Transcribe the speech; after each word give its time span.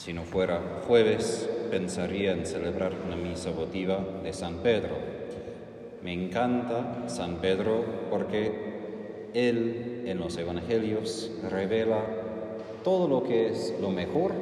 Si 0.00 0.14
no 0.14 0.24
fuera 0.24 0.80
jueves, 0.88 1.46
pensaría 1.70 2.32
en 2.32 2.46
celebrar 2.46 2.94
una 3.06 3.16
misa 3.16 3.50
votiva 3.50 4.02
de 4.22 4.32
San 4.32 4.60
Pedro. 4.62 4.96
Me 6.02 6.14
encanta 6.14 7.04
San 7.06 7.36
Pedro 7.36 7.84
porque 8.08 9.28
él 9.34 10.04
en 10.06 10.18
los 10.18 10.38
evangelios 10.38 11.30
revela 11.50 12.02
todo 12.82 13.08
lo 13.08 13.24
que 13.24 13.48
es 13.48 13.74
lo 13.78 13.90
mejor 13.90 14.32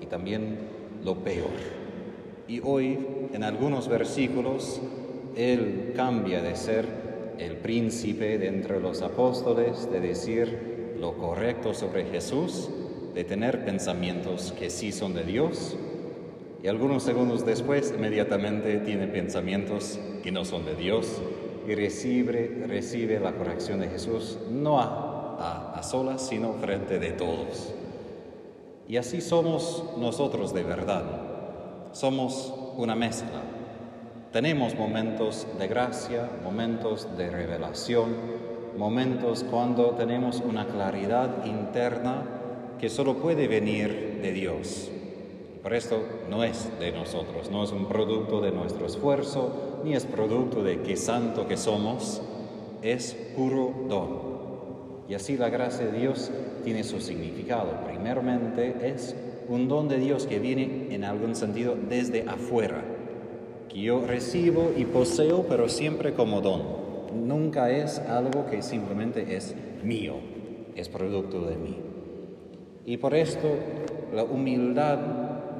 y 0.00 0.06
también 0.06 0.60
lo 1.04 1.16
peor. 1.16 1.50
Y 2.48 2.60
hoy, 2.64 2.98
en 3.34 3.44
algunos 3.44 3.88
versículos, 3.88 4.80
él 5.36 5.92
cambia 5.94 6.40
de 6.40 6.56
ser 6.56 6.86
el 7.38 7.58
príncipe 7.58 8.38
de 8.38 8.46
entre 8.46 8.80
los 8.80 9.02
apóstoles, 9.02 9.90
de 9.92 10.00
decir 10.00 10.94
lo 10.98 11.18
correcto 11.18 11.74
sobre 11.74 12.06
Jesús, 12.06 12.70
de 13.16 13.24
tener 13.24 13.64
pensamientos 13.64 14.52
que 14.58 14.68
sí 14.68 14.92
son 14.92 15.14
de 15.14 15.24
Dios, 15.24 15.74
y 16.62 16.68
algunos 16.68 17.02
segundos 17.02 17.46
después 17.46 17.94
inmediatamente 17.96 18.76
tiene 18.80 19.06
pensamientos 19.06 19.98
que 20.22 20.30
no 20.30 20.44
son 20.44 20.66
de 20.66 20.74
Dios 20.74 21.22
y 21.66 21.74
recibe, 21.74 22.64
recibe 22.68 23.18
la 23.18 23.32
corrección 23.32 23.80
de 23.80 23.88
Jesús 23.88 24.36
no 24.50 24.78
a, 24.78 25.72
a 25.74 25.82
solas, 25.82 26.28
sino 26.28 26.52
frente 26.54 26.98
de 26.98 27.12
todos. 27.12 27.72
Y 28.86 28.98
así 28.98 29.22
somos 29.22 29.82
nosotros 29.96 30.52
de 30.52 30.62
verdad. 30.62 31.04
Somos 31.92 32.52
una 32.76 32.94
mezcla. 32.94 33.40
Tenemos 34.30 34.74
momentos 34.74 35.46
de 35.58 35.68
gracia, 35.68 36.28
momentos 36.44 37.08
de 37.16 37.30
revelación, 37.30 38.14
momentos 38.76 39.42
cuando 39.50 39.92
tenemos 39.92 40.42
una 40.46 40.66
claridad 40.66 41.46
interna 41.46 42.36
que 42.78 42.88
solo 42.88 43.16
puede 43.16 43.48
venir 43.48 44.20
de 44.22 44.32
Dios. 44.32 44.90
Por 45.62 45.74
esto 45.74 46.00
no 46.30 46.44
es 46.44 46.70
de 46.78 46.92
nosotros, 46.92 47.50
no 47.50 47.64
es 47.64 47.72
un 47.72 47.86
producto 47.86 48.40
de 48.40 48.52
nuestro 48.52 48.86
esfuerzo, 48.86 49.80
ni 49.84 49.94
es 49.94 50.04
producto 50.04 50.62
de 50.62 50.82
qué 50.82 50.96
santo 50.96 51.48
que 51.48 51.56
somos, 51.56 52.22
es 52.82 53.14
puro 53.34 53.72
don. 53.88 54.36
Y 55.08 55.14
así 55.14 55.36
la 55.36 55.48
gracia 55.48 55.86
de 55.86 55.98
Dios 55.98 56.30
tiene 56.64 56.84
su 56.84 57.00
significado. 57.00 57.84
Primeramente 57.86 58.76
es 58.82 59.16
un 59.48 59.68
don 59.68 59.88
de 59.88 59.98
Dios 59.98 60.26
que 60.26 60.38
viene 60.38 60.88
en 60.90 61.04
algún 61.04 61.34
sentido 61.34 61.76
desde 61.88 62.28
afuera, 62.28 62.84
que 63.68 63.80
yo 63.80 64.04
recibo 64.06 64.72
y 64.76 64.84
poseo, 64.84 65.46
pero 65.48 65.68
siempre 65.68 66.14
como 66.14 66.40
don. 66.40 66.62
Nunca 67.26 67.70
es 67.70 67.98
algo 67.98 68.46
que 68.46 68.62
simplemente 68.62 69.36
es 69.36 69.54
mío, 69.82 70.14
es 70.74 70.88
producto 70.88 71.40
de 71.46 71.56
mí. 71.56 71.76
Y 72.86 72.98
por 72.98 73.14
esto 73.14 73.48
la 74.14 74.22
humildad, 74.22 74.98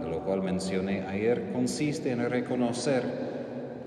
de 0.01 0.09
lo 0.09 0.21
cual 0.21 0.43
mencioné 0.43 1.03
ayer, 1.03 1.51
consiste 1.53 2.13
en 2.13 2.31
reconocer 2.31 3.03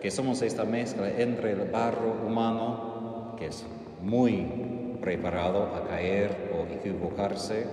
que 0.02 0.12
somos 0.12 0.42
esta 0.42 0.66
mezcla 0.66 1.10
entre 1.10 1.54
el 1.54 1.70
barro 1.72 2.18
humano, 2.28 3.36
que 3.40 3.48
es 3.48 3.66
muy 4.02 4.46
preparado 5.02 5.74
a 5.74 5.88
caer 5.88 6.50
o 6.54 6.74
equivocarse, 6.74 7.66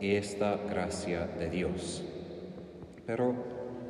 y 0.00 0.14
esta 0.14 0.58
gracia 0.70 1.26
de 1.26 1.50
Dios. 1.50 2.04
Pero 3.04 3.34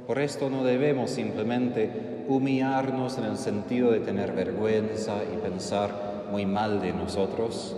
por 0.06 0.18
esto 0.18 0.48
no 0.48 0.64
debemos 0.64 1.10
simplemente 1.10 2.24
humillarnos 2.28 3.18
en 3.18 3.24
el 3.24 3.36
sentido 3.36 3.90
de 3.90 4.00
tener 4.00 4.32
vergüenza 4.32 5.22
y 5.24 5.36
pensar 5.36 5.90
muy 6.30 6.46
mal 6.46 6.80
de 6.80 6.92
nosotros, 6.92 7.76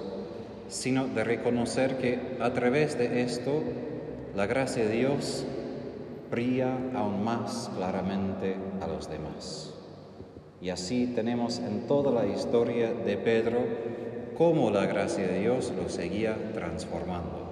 sino 0.69 1.07
de 1.07 1.25
reconocer 1.25 1.99
que 1.99 2.19
a 2.41 2.53
través 2.53 2.99
de 2.99 3.23
esto 3.23 3.63
la 4.35 4.47
gracia 4.47 4.85
de 4.85 4.97
Dios 4.97 5.45
brilla 6.31 6.77
aún 6.95 7.25
más 7.25 7.71
claramente 7.77 8.57
a 8.81 8.87
los 8.87 9.09
demás. 9.09 9.73
Y 10.61 10.71
así 10.71 11.13
tenemos 11.15 11.59
en 11.59 11.87
toda 11.87 12.11
la 12.11 12.27
historia 12.27 12.93
de 12.93 13.17
Pedro 13.17 13.59
cómo 14.37 14.71
la 14.71 14.87
gracia 14.87 15.27
de 15.27 15.41
Dios 15.41 15.73
lo 15.77 15.89
seguía 15.89 16.37
transformando. 16.53 17.47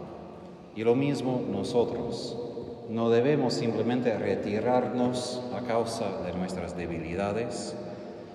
Y 0.76 0.84
lo 0.84 0.94
mismo 0.94 1.42
nosotros. 1.50 2.38
No 2.90 3.08
debemos 3.08 3.54
simplemente 3.54 4.16
retirarnos 4.18 5.42
a 5.56 5.62
causa 5.66 6.20
de 6.22 6.34
nuestras 6.34 6.76
debilidades, 6.76 7.74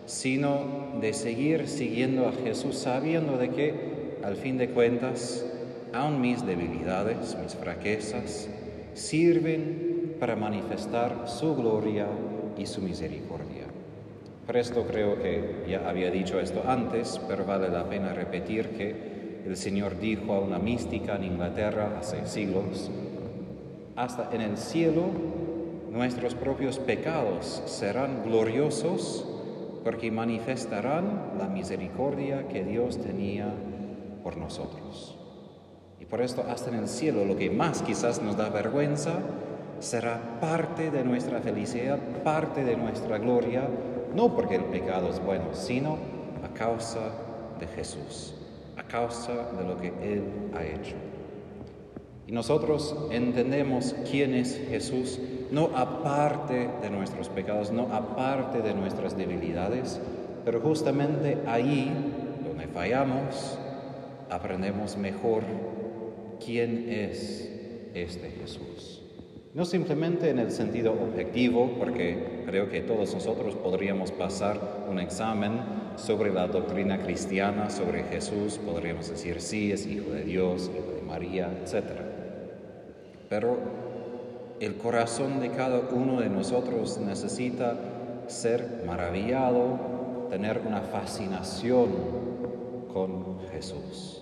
sino 0.08 1.00
de 1.00 1.14
seguir 1.14 1.68
siguiendo 1.68 2.28
a 2.28 2.32
Jesús 2.32 2.76
sabiendo 2.80 3.38
de 3.38 3.52
que, 3.52 3.99
al 4.24 4.35
fin 4.35 4.57
de 4.57 4.69
cuentas, 4.69 5.46
aun 5.94 6.22
mis 6.22 6.46
debilidades, 6.46 7.38
mis 7.41 7.56
fraquezas, 7.56 8.50
sirven 8.94 10.16
para 10.19 10.35
manifestar 10.35 11.28
su 11.28 11.56
gloria 11.56 12.07
y 12.58 12.66
su 12.66 12.81
misericordia. 12.81 13.66
Por 14.46 14.58
esto 14.58 14.85
creo 14.85 15.22
que 15.22 15.66
ya 15.68 15.88
había 15.88 16.12
dicho 16.12 16.40
esto 16.40 16.63
antes, 16.68 17.19
pero 17.28 17.46
vale 17.46 17.69
la 17.69 17.88
pena 17.88 18.13
repetir 18.13 18.69
que 18.69 19.44
el 19.46 19.56
Señor 19.56 20.00
dijo 20.00 20.34
a 20.34 20.40
una 20.40 20.59
mística 20.59 21.16
en 21.16 21.24
Inglaterra 21.24 21.97
hace 22.00 22.25
siglos, 22.25 22.90
hasta 23.96 24.29
en 24.34 24.41
el 24.41 24.58
cielo 24.58 25.03
nuestros 25.91 26.35
propios 26.35 26.79
pecados 26.79 27.62
serán 27.66 28.24
gloriosos 28.24 29.25
porque 29.84 30.12
manifestarán 30.12 31.34
la 31.38 31.47
misericordia 31.47 32.47
que 32.47 32.63
Dios 32.63 32.97
tenía 33.00 33.53
por 34.24 34.38
nosotros. 34.38 35.18
Y 36.00 36.06
por 36.06 36.22
esto 36.22 36.44
hasta 36.50 36.69
en 36.69 36.75
el 36.75 36.88
cielo 36.88 37.25
lo 37.25 37.35
que 37.35 37.50
más 37.50 37.81
quizás 37.81 38.22
nos 38.22 38.38
da 38.38 38.50
vergüenza 38.50 39.19
será 39.80 40.40
parte 40.40 40.91
de 40.91 41.03
nuestra 41.03 41.40
felicidad, 41.40 42.00
parte 42.24 42.63
de 42.63 42.75
nuestra 42.75 43.18
gloria, 43.18 43.68
no 44.16 44.35
porque 44.35 44.56
el 44.56 44.66
pecado 44.66 45.09
es 45.09 45.24
bueno, 45.24 45.53
sino 45.53 45.97
a 46.44 46.53
causa 46.53 47.00
de 47.59 47.68
Jesús, 47.68 48.34
a 48.78 48.84
causa 48.84 49.52
de 49.58 49.63
lo 49.63 49.78
que 49.78 49.88
Él 50.02 50.24
ha 50.56 50.63
hecho. 50.63 50.96
Y 52.28 52.31
nosotros 52.31 52.96
entendemos 53.09 53.96
quién 54.09 54.35
es 54.35 54.62
Jesús, 54.69 55.19
no 55.52 55.72
aparte 55.75 56.69
de 56.81 56.90
nuestros 56.90 57.28
pecados, 57.28 57.72
no 57.72 57.91
aparte 57.91 58.62
de 58.62 58.74
nuestras 58.74 59.18
debilidades, 59.18 60.00
pero 60.46 60.62
justamente 60.62 61.40
ahí 61.47 61.91
donde 62.47 62.68
fallamos, 62.68 63.58
aprendemos 64.29 64.97
mejor 64.97 65.44
quién 66.44 66.88
es 66.90 67.50
este 67.94 68.29
Jesús. 68.31 69.01
No 69.53 69.66
simplemente 69.66 70.29
en 70.29 70.38
el 70.38 70.51
sentido 70.51 70.94
objetivo, 70.94 71.72
porque 71.79 72.44
creo 72.45 72.69
que 72.69 72.81
todos 72.81 73.13
nosotros 73.13 73.56
podríamos 73.56 74.12
pasar 74.12 74.85
un 74.88 75.00
examen 75.00 75.59
sobre 75.95 76.31
la 76.31 76.47
doctrina 76.47 77.01
cristiana, 77.01 77.69
sobre 77.72 78.03
Jesús, 78.03 78.59
podríamos 78.59 79.09
decir 79.09 79.41
sí, 79.41 79.72
es 79.72 79.88
hijo 79.88 80.12
de 80.12 80.23
Dios, 80.23 80.69
hijo 80.73 80.91
de 80.96 81.01
María, 81.01 81.50
etc. 81.63 81.84
Pero 83.28 83.57
el 84.59 84.75
corazón 84.75 85.40
de 85.40 85.50
cada 85.50 85.79
uno 85.91 86.22
de 86.22 86.29
nosotros 86.29 87.00
necesita 87.00 87.75
ser 88.28 88.84
maravillado, 88.85 90.28
tener 90.29 90.61
una 90.66 90.81
fascinación 90.81 92.28
con 93.00 93.40
Jesús, 93.54 94.22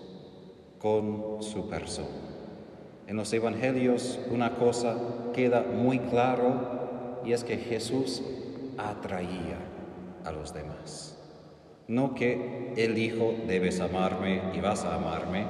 con 0.77 1.41
su 1.41 1.67
persona. 1.67 2.07
En 3.07 3.15
los 3.15 3.33
evangelios 3.33 4.19
una 4.29 4.55
cosa 4.55 4.95
queda 5.33 5.63
muy 5.63 5.97
claro 5.97 7.21
y 7.25 7.31
es 7.31 7.43
que 7.43 7.57
Jesús 7.57 8.21
atraía 8.77 9.57
a 10.25 10.31
los 10.31 10.53
demás. 10.53 11.17
No 11.87 12.13
que 12.13 12.73
Él 12.77 12.93
dijo, 12.93 13.33
debes 13.47 13.79
amarme 13.79 14.43
y 14.53 14.59
vas 14.59 14.85
a 14.85 14.93
amarme, 14.93 15.47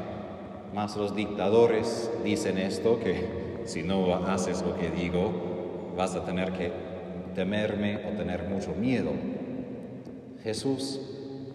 mas 0.74 0.96
los 0.96 1.14
dictadores 1.14 2.10
dicen 2.24 2.58
esto, 2.58 2.98
que 2.98 3.60
si 3.66 3.84
no 3.84 4.16
haces 4.26 4.62
lo 4.62 4.78
que 4.78 4.90
digo, 4.90 5.92
vas 5.98 6.16
a 6.16 6.24
tener 6.24 6.54
que 6.54 6.72
temerme 7.36 8.06
o 8.06 8.16
tener 8.16 8.48
mucho 8.48 8.74
miedo. 8.74 9.12
Jesús 10.44 11.02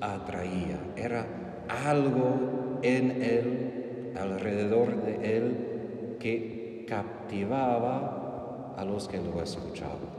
atraía, 0.02 0.78
era 0.96 1.41
algo 1.68 2.78
en 2.82 3.22
Él, 3.22 4.12
alrededor 4.16 5.02
de 5.04 5.36
Él, 5.36 6.16
que 6.18 6.84
captivaba 6.88 8.74
a 8.76 8.84
los 8.84 9.08
que 9.08 9.18
lo 9.18 9.42
escuchaban. 9.42 10.12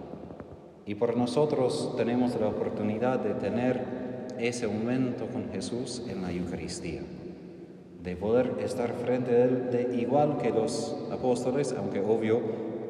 Y 0.86 0.96
por 0.96 1.16
nosotros 1.16 1.94
tenemos 1.96 2.40
la 2.40 2.48
oportunidad 2.48 3.20
de 3.20 3.34
tener 3.36 4.04
ese 4.38 4.68
momento 4.68 5.28
con 5.28 5.50
Jesús 5.52 6.04
en 6.10 6.22
la 6.22 6.32
Eucaristía, 6.32 7.02
de 8.02 8.16
poder 8.16 8.56
estar 8.60 8.92
frente 8.94 9.32
a 9.32 9.46
Él 9.46 9.70
de 9.72 9.96
igual 9.98 10.38
que 10.38 10.50
los 10.50 10.96
apóstoles, 11.12 11.74
aunque 11.78 12.02
obvio, 12.02 12.42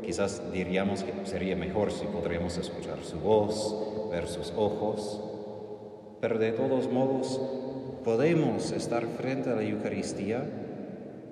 quizás 0.01 0.51
diríamos 0.51 1.03
que 1.03 1.13
sería 1.25 1.55
mejor 1.55 1.91
si 1.91 2.05
podríamos 2.05 2.57
escuchar 2.57 3.03
su 3.03 3.19
voz, 3.19 4.09
ver 4.11 4.27
sus 4.27 4.51
ojos, 4.57 5.21
pero 6.19 6.39
de 6.39 6.51
todos 6.51 6.91
modos 6.91 7.39
podemos 8.03 8.71
estar 8.71 9.05
frente 9.07 9.49
a 9.49 9.55
la 9.55 9.63
Eucaristía 9.63 10.43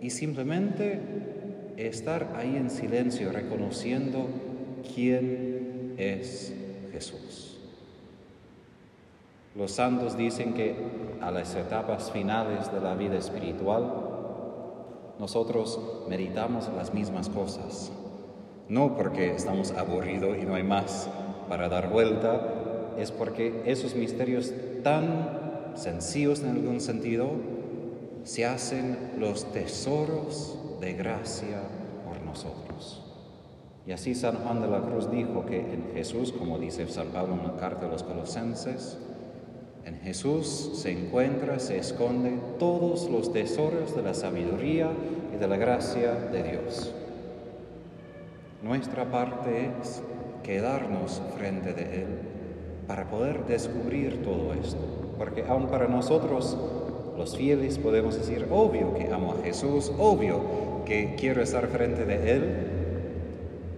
y 0.01 0.09
simplemente 0.09 0.99
estar 1.77 2.33
ahí 2.35 2.55
en 2.55 2.69
silencio 2.69 3.31
reconociendo 3.31 4.27
quién 4.93 5.95
es 5.97 6.53
Jesús. 6.91 7.57
Los 9.55 9.71
santos 9.71 10.17
dicen 10.17 10.53
que 10.53 10.75
a 11.19 11.29
las 11.29 11.55
etapas 11.55 12.11
finales 12.11 12.71
de 12.71 12.79
la 12.79 12.95
vida 12.95 13.17
espiritual, 13.17 13.91
nosotros 15.19 15.79
meditamos 16.07 16.69
las 16.75 16.93
mismas 16.93 17.29
cosas. 17.29 17.91
No 18.69 18.95
porque 18.95 19.35
estamos 19.35 19.71
aburridos 19.71 20.37
y 20.41 20.45
no 20.45 20.55
hay 20.55 20.63
más 20.63 21.09
para 21.49 21.67
dar 21.67 21.89
vuelta, 21.89 22.41
es 22.97 23.11
porque 23.11 23.61
esos 23.65 23.93
misterios 23.93 24.53
tan 24.83 25.40
sencillos 25.75 26.41
en 26.41 26.49
algún 26.49 26.79
sentido 26.81 27.29
se 28.23 28.45
hacen 28.45 29.13
los 29.17 29.51
tesoros 29.51 30.57
de 30.79 30.93
gracia 30.93 31.61
por 32.05 32.21
nosotros. 32.21 33.01
Y 33.85 33.93
así 33.93 34.13
San 34.13 34.35
Juan 34.37 34.61
de 34.61 34.67
la 34.67 34.81
Cruz 34.81 35.09
dijo 35.09 35.45
que 35.45 35.59
en 35.59 35.91
Jesús, 35.93 36.31
como 36.31 36.59
dice 36.59 36.87
San 36.87 37.07
Pablo 37.07 37.33
en 37.33 37.43
la 37.43 37.57
carta 37.57 37.85
de 37.85 37.91
los 37.91 38.03
Colosenses, 38.03 38.97
en 39.85 39.99
Jesús 40.01 40.71
se 40.75 40.91
encuentra, 40.91 41.57
se 41.57 41.77
esconde 41.77 42.37
todos 42.59 43.09
los 43.09 43.33
tesoros 43.33 43.95
de 43.95 44.03
la 44.03 44.13
sabiduría 44.13 44.91
y 45.33 45.37
de 45.37 45.47
la 45.47 45.57
gracia 45.57 46.13
de 46.13 46.43
Dios. 46.43 46.93
Nuestra 48.61 49.09
parte 49.09 49.71
es 49.81 50.03
quedarnos 50.43 51.19
frente 51.35 51.73
de 51.73 52.03
Él 52.03 52.07
para 52.87 53.09
poder 53.09 53.47
descubrir 53.47 54.21
todo 54.21 54.53
esto. 54.53 55.00
Porque 55.21 55.43
aun 55.47 55.67
para 55.67 55.87
nosotros, 55.87 56.57
los 57.15 57.37
fieles, 57.37 57.77
podemos 57.77 58.17
decir, 58.17 58.47
obvio 58.49 58.95
que 58.95 59.13
amo 59.13 59.33
a 59.33 59.43
Jesús, 59.43 59.91
obvio 59.99 60.83
que 60.83 61.13
quiero 61.15 61.43
estar 61.43 61.67
frente 61.67 62.05
de 62.05 62.31
Él, 62.31 62.43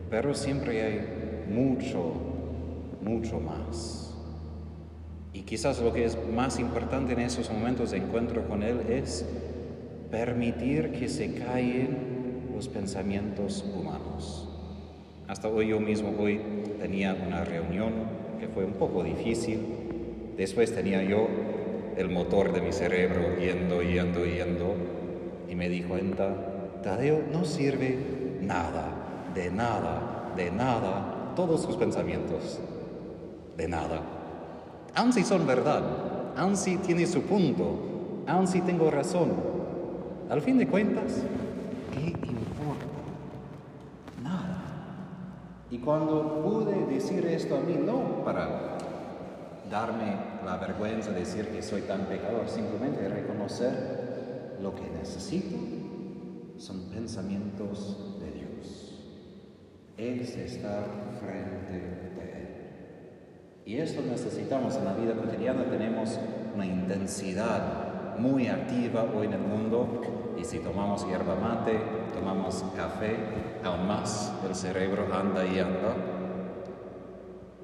pero 0.09 0.33
siempre 0.35 0.81
hay 0.81 1.01
mucho, 1.53 2.13
mucho 3.01 3.41
más. 3.41 4.15
Y 5.33 5.41
quizás 5.41 5.81
lo 5.81 5.91
que 5.91 6.05
es 6.05 6.17
más 6.33 6.59
importante 6.59 7.11
en 7.11 7.19
esos 7.19 7.51
momentos 7.51 7.91
de 7.91 7.97
encuentro 7.97 8.47
con 8.47 8.63
Él 8.63 8.79
es 8.87 9.25
permitir 10.11 10.93
que 10.93 11.09
se 11.09 11.33
callen 11.33 12.53
los 12.55 12.69
pensamientos 12.69 13.65
humanos. 13.75 14.47
Hasta 15.27 15.49
hoy 15.49 15.67
yo 15.67 15.81
mismo, 15.81 16.13
hoy 16.17 16.39
tenía 16.79 17.13
una 17.27 17.43
reunión 17.43 17.91
que 18.39 18.47
fue 18.47 18.63
un 18.63 18.75
poco 18.75 19.03
difícil. 19.03 19.83
Después 20.37 20.73
tenía 20.73 21.03
yo 21.03 21.27
el 21.95 22.09
motor 22.09 22.51
de 22.53 22.61
mi 22.61 22.71
cerebro 22.71 23.37
yendo, 23.37 23.81
yendo, 23.81 24.25
yendo. 24.25 24.75
Y 25.49 25.55
me 25.55 25.69
di 25.69 25.81
cuenta, 25.81 26.81
Tadeo 26.81 27.21
no 27.31 27.45
sirve 27.45 27.97
nada, 28.41 28.87
de 29.35 29.51
nada, 29.51 30.33
de 30.35 30.51
nada, 30.51 31.33
todos 31.35 31.61
sus 31.61 31.75
pensamientos, 31.77 32.59
de 33.57 33.67
nada. 33.67 34.01
Aun 34.95 35.13
si 35.13 35.23
son 35.23 35.45
verdad, 35.45 35.83
aun 36.35 36.57
si 36.57 36.77
tiene 36.77 37.05
su 37.05 37.21
punto, 37.21 38.23
aun 38.27 38.47
si 38.47 38.61
tengo 38.61 38.89
razón, 38.89 39.31
al 40.29 40.41
fin 40.41 40.57
de 40.57 40.67
cuentas, 40.67 41.23
Y 45.73 45.79
cuando 45.79 46.43
pude 46.43 46.85
decir 46.85 47.25
esto 47.25 47.57
a 47.57 47.59
mí, 47.61 47.75
no 47.83 48.23
para 48.23 48.72
darme 49.69 50.15
la 50.45 50.57
vergüenza 50.57 51.11
de 51.11 51.21
decir 51.21 51.47
que 51.47 51.61
soy 51.61 51.81
tan 51.81 52.05
pecador, 52.05 52.47
simplemente 52.47 53.07
reconocer 53.07 54.57
lo 54.61 54.73
que 54.75 54.89
necesito 54.89 55.57
son 56.57 56.89
pensamientos 56.89 58.19
de 58.19 58.31
Dios. 58.31 58.99
Es 59.97 60.35
estar 60.37 60.85
frente 61.19 61.71
de 61.71 62.31
Él. 62.31 62.47
Y 63.65 63.77
esto 63.77 64.01
necesitamos 64.01 64.75
en 64.75 64.85
la 64.85 64.93
vida 64.93 65.13
cotidiana. 65.13 65.65
Tenemos 65.65 66.19
una 66.53 66.65
intensidad 66.65 68.17
muy 68.17 68.47
activa 68.47 69.05
hoy 69.15 69.27
en 69.27 69.33
el 69.33 69.41
mundo 69.41 70.01
y 70.37 70.43
si 70.43 70.59
tomamos 70.59 71.07
hierba 71.07 71.35
mate, 71.35 71.79
tomamos 72.13 72.63
café, 72.75 73.15
aún 73.63 73.87
más 73.87 74.33
el 74.47 74.55
cerebro 74.55 75.07
anda 75.13 75.45
y 75.45 75.59
anda. 75.59 75.95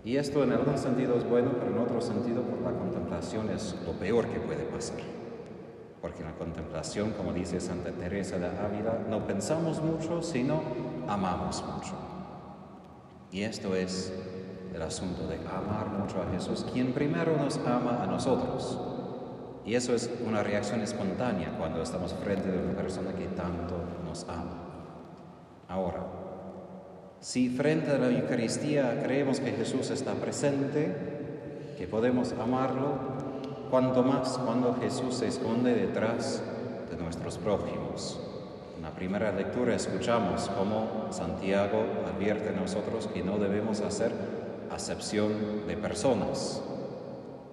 Y 0.04 0.18
esto 0.18 0.44
en 0.44 0.54
algún 0.54 0.78
sentido 0.78 1.16
es 1.18 1.30
bueno, 1.30 1.51
pero 1.60 1.72
en 1.72 1.80
otro 1.80 2.01
sentido 2.01 2.42
por 2.44 2.62
la 2.62 2.78
contemplación 2.78 3.50
es 3.50 3.75
lo 3.86 3.94
peor 3.94 4.28
que 4.28 4.40
puede 4.40 4.63
pasar. 4.63 5.00
Porque 6.01 6.19
en 6.19 6.28
la 6.28 6.36
contemplación, 6.36 7.12
como 7.12 7.34
dice 7.34 7.60
Santa 7.60 7.92
Teresa 7.92 8.38
de 8.38 8.48
Ávila, 8.48 9.00
no 9.10 9.28
pensamos 9.28 9.81
mucho, 9.81 10.22
sino 10.22 10.62
amamos 11.07 11.63
mucho. 11.63 11.94
Y 13.31 13.42
esto 13.44 13.75
es 13.75 14.13
el 14.74 14.81
asunto 14.81 15.28
de 15.28 15.36
amar 15.36 15.90
mucho 15.90 16.22
a 16.22 16.31
Jesús, 16.31 16.66
quien 16.72 16.94
primero 16.94 17.36
nos 17.36 17.57
ama 17.57 18.01
a 18.01 18.07
nosotros. 18.07 18.80
Y 19.66 19.75
eso 19.75 19.94
es 19.94 20.10
una 20.25 20.42
reacción 20.42 20.81
espontánea 20.81 21.56
cuando 21.57 21.81
estamos 21.81 22.13
frente 22.13 22.50
a 22.50 22.63
una 22.63 22.75
persona 22.75 23.12
que 23.13 23.25
tanto 23.28 23.75
nos 24.06 24.24
ama. 24.30 24.69
Ahora, 25.68 26.04
si 27.21 27.50
frente 27.50 27.92
a 27.92 27.98
la 27.98 28.10
Eucaristía 28.10 29.01
creemos 29.04 29.39
que 29.39 29.51
Jesús 29.51 29.89
está 29.89 30.13
presente, 30.13 30.95
que 31.77 31.88
podemos 31.88 32.31
amarlo, 32.33 32.94
cuanto 33.69 34.04
más 34.04 34.38
cuando 34.38 34.75
Jesús 34.75 35.16
se 35.16 35.27
esconde 35.27 35.74
detrás 35.74 36.42
de 36.89 36.98
nuestros 36.98 37.38
prójimos. 37.38 38.19
En 38.77 38.83
la 38.83 38.92
primera 38.92 39.31
lectura 39.31 39.75
escuchamos 39.75 40.50
cómo 40.57 41.07
Santiago 41.12 41.83
advierte 42.07 42.50
a 42.50 42.60
nosotros 42.60 43.07
que 43.07 43.22
no 43.22 43.38
debemos 43.38 43.81
hacer 43.81 44.12
acepción 44.72 45.68
de 45.68 45.75
personas. 45.75 46.63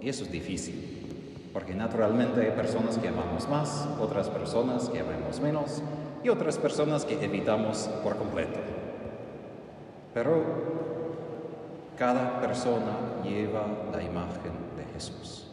Y 0.00 0.08
eso 0.08 0.24
es 0.24 0.30
difícil. 0.30 1.48
Porque 1.52 1.74
naturalmente 1.74 2.42
hay 2.42 2.52
personas 2.52 2.98
que 2.98 3.08
amamos 3.08 3.48
más, 3.48 3.88
otras 4.00 4.28
personas 4.28 4.88
que 4.90 5.00
amamos 5.00 5.40
menos 5.40 5.82
y 6.22 6.28
otras 6.28 6.58
personas 6.58 7.04
que 7.04 7.24
evitamos 7.24 7.88
por 8.02 8.16
completo. 8.16 8.60
Pero 10.16 10.42
cada 11.98 12.40
persona 12.40 13.20
lleva 13.22 13.66
la 13.92 14.02
imagen 14.02 14.52
de 14.74 14.84
Jesús. 14.94 15.46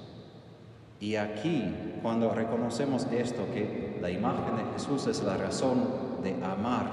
Y 1.02 1.18
aquí, 1.18 2.00
cuando 2.02 2.30
reconocemos 2.30 3.06
esto, 3.12 3.42
que 3.54 3.98
la 4.02 4.10
imagen 4.10 4.56
de 4.56 4.64
Jesús 4.72 5.08
es 5.08 5.22
la 5.22 5.36
razón 5.36 5.84
de 6.24 6.36
amar 6.46 6.86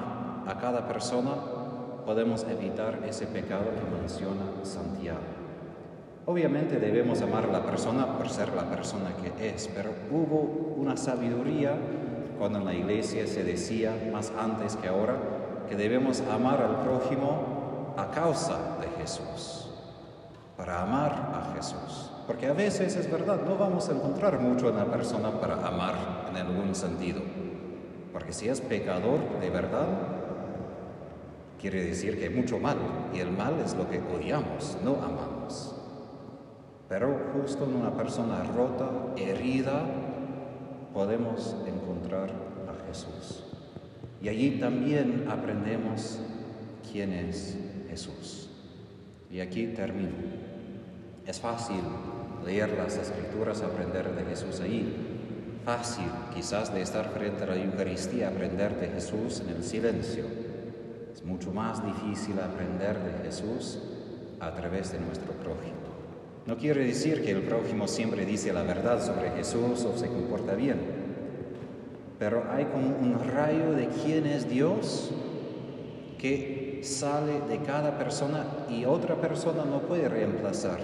a 0.49 0.59
cada 0.61 0.89
persona, 0.89 1.31
podemos 2.05 2.45
evitar 2.51 3.05
ese 3.09 3.29
pecado 3.29 3.67
que 3.67 4.01
menciona 4.01 4.47
Santiago. 4.65 5.21
Obviamente 6.27 6.81
debemos 6.81 7.23
amar 7.23 7.45
a 7.45 7.53
la 7.53 7.63
persona 7.63 8.19
por 8.19 8.31
ser 8.31 8.53
la 8.53 8.69
persona 8.69 9.11
que 9.23 9.49
es, 9.49 9.71
pero 9.73 9.91
hubo 10.11 10.75
una 10.77 10.97
sabiduría 10.97 11.77
cuando 12.37 12.59
en 12.59 12.65
la 12.65 12.75
iglesia 12.75 13.29
se 13.29 13.45
decía, 13.45 13.93
más 14.13 14.33
antes 14.37 14.75
que 14.75 14.89
ahora, 14.89 15.15
que 15.69 15.77
debemos 15.77 16.21
amar 16.23 16.61
al 16.63 16.81
prójimo 16.81 17.60
a 18.01 18.11
causa 18.11 18.57
de 18.81 18.89
Jesús, 19.01 19.69
para 20.57 20.83
amar 20.83 21.13
a 21.13 21.55
Jesús. 21.55 22.11
Porque 22.27 22.47
a 22.47 22.53
veces 22.53 22.97
es 22.97 23.11
verdad, 23.11 23.41
no 23.45 23.57
vamos 23.57 23.89
a 23.89 23.93
encontrar 23.93 24.39
mucho 24.41 24.69
en 24.71 24.77
la 24.77 24.87
persona 24.87 25.31
para 25.41 25.67
amar 25.67 25.95
en 26.31 26.37
algún 26.37 26.75
sentido. 26.75 27.21
Porque 28.13 28.33
si 28.33 28.49
es 28.49 28.61
pecador 28.61 29.21
de 29.41 29.51
verdad, 29.51 29.87
quiere 31.61 31.85
decir 31.85 32.19
que 32.19 32.25
hay 32.25 32.35
mucho 32.35 32.59
mal, 32.59 32.79
y 33.13 33.19
el 33.19 33.31
mal 33.31 33.59
es 33.65 33.75
lo 33.75 33.89
que 33.91 34.01
odiamos, 34.01 34.79
no 34.83 34.95
amamos. 34.95 35.75
Pero 36.89 37.19
justo 37.35 37.65
en 37.65 37.77
una 37.77 37.93
persona 37.93 38.43
rota, 38.45 38.89
herida, 39.17 39.83
podemos 40.95 41.55
encontrar 41.67 42.31
a 42.31 42.87
Jesús. 42.87 43.45
Y 44.23 44.29
allí 44.29 44.59
también 44.59 45.27
aprendemos 45.31 46.19
quién 46.91 47.13
es 47.13 47.57
Jesús. 47.89 48.49
Y 49.31 49.41
aquí 49.41 49.69
termino. 49.69 50.11
Es 51.27 51.41
fácil 51.41 51.81
leer 52.45 52.71
las 52.77 52.97
escrituras, 52.97 53.63
aprender 53.63 54.15
de 54.15 54.25
Jesús 54.25 54.61
allí. 54.61 54.95
Fácil 55.65 56.07
quizás 56.35 56.73
de 56.73 56.83
estar 56.83 57.11
frente 57.11 57.45
a 57.45 57.49
la 57.49 57.57
Eucaristía, 57.57 58.29
aprender 58.29 58.81
de 58.81 58.89
Jesús 58.89 59.41
en 59.41 59.57
el 59.57 59.63
silencio. 59.63 60.25
Es 61.13 61.25
mucho 61.25 61.53
más 61.53 61.85
difícil 61.85 62.41
aprender 62.41 62.99
de 62.99 63.25
Jesús 63.25 63.79
a 64.41 64.55
través 64.55 64.93
de 64.93 65.01
nuestro 65.01 65.33
prójimo. 65.35 65.91
No 66.47 66.57
quiere 66.57 66.85
decir 66.85 67.23
que 67.23 67.33
el 67.33 67.43
prójimo 67.43 67.87
siempre 67.87 68.25
dice 68.25 68.53
la 68.53 68.63
verdad 68.63 69.05
sobre 69.05 69.31
Jesús 69.33 69.85
o 69.85 69.97
se 69.97 70.09
comporta 70.09 70.55
bien, 70.55 70.79
pero 72.19 72.45
hay 72.51 72.65
como 72.65 72.89
un 72.89 73.19
rayo 73.19 73.73
de 73.73 73.89
quién 73.89 74.27
es 74.27 74.49
Dios 74.49 75.11
que 76.19 76.60
sale 76.83 77.41
de 77.49 77.59
cada 77.59 77.97
persona 77.99 78.45
y 78.69 78.85
otra 78.85 79.17
persona 79.17 79.65
no 79.65 79.81
puede 79.81 80.09
reemplazar 80.09 80.81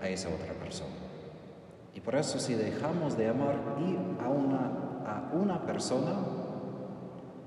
a 0.00 0.08
esa 0.08 0.28
otra 0.28 0.52
persona. 0.54 0.94
Y 1.94 2.00
por 2.00 2.14
eso 2.14 2.38
si 2.38 2.54
dejamos 2.54 3.16
de 3.16 3.28
amar 3.28 3.56
a 4.22 4.28
una, 4.28 4.66
a 5.06 5.30
una 5.32 5.64
persona, 5.64 6.12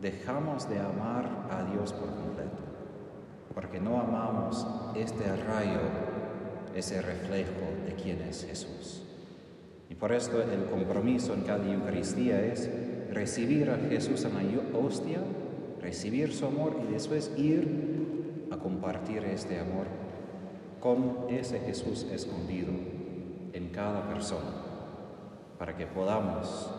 dejamos 0.01 0.69
de 0.69 0.79
amar 0.79 1.47
a 1.51 1.63
Dios 1.71 1.93
por 1.93 2.09
completo, 2.09 2.63
porque 3.53 3.79
no 3.79 3.99
amamos 3.99 4.65
este 4.95 5.23
rayo, 5.35 5.79
ese 6.75 7.01
reflejo 7.01 7.85
de 7.85 7.93
quién 7.93 8.21
es 8.21 8.45
Jesús. 8.45 9.03
Y 9.89 9.95
por 9.95 10.11
esto 10.11 10.41
el 10.41 10.65
compromiso 10.65 11.33
en 11.33 11.41
cada 11.41 11.65
Eucaristía 11.65 12.41
es 12.41 12.69
recibir 13.11 13.69
a 13.69 13.77
Jesús 13.89 14.25
en 14.25 14.33
la 14.35 14.77
hostia, 14.79 15.19
recibir 15.81 16.33
su 16.33 16.45
amor 16.45 16.77
y 16.88 16.93
después 16.93 17.31
ir 17.38 18.48
a 18.51 18.57
compartir 18.57 19.24
este 19.24 19.59
amor 19.59 19.88
con 20.79 21.25
ese 21.29 21.59
Jesús 21.59 22.05
escondido 22.12 22.71
en 23.53 23.69
cada 23.69 24.07
persona, 24.07 24.51
para 25.57 25.75
que 25.75 25.86
podamos 25.86 26.69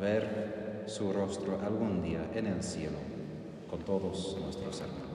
ver 0.00 0.84
su 0.86 1.12
rostro 1.12 1.58
algún 1.64 2.02
día 2.02 2.30
en 2.34 2.46
el 2.46 2.62
cielo 2.62 2.98
con 3.68 3.80
todos 3.80 4.36
nuestros 4.40 4.80
hermanos. 4.80 5.09